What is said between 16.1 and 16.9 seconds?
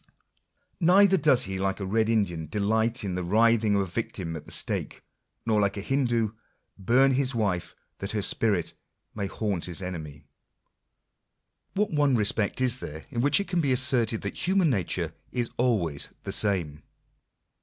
the same?